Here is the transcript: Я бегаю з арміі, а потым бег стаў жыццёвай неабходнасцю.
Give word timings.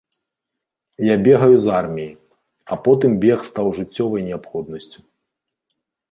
Я 1.07 1.15
бегаю 1.25 1.57
з 1.65 1.73
арміі, 1.79 2.07
а 2.75 2.77
потым 2.87 3.11
бег 3.25 3.39
стаў 3.49 3.67
жыццёвай 3.81 4.21
неабходнасцю. 4.31 4.99